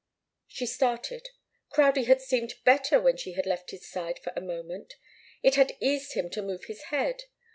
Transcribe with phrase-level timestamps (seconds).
[0.47, 1.27] She started.
[1.69, 4.95] Crowdie had seemed better when she had left his side for a moment.
[5.43, 7.25] It had eased him to move his head.